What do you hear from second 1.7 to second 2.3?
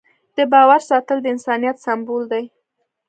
سمبول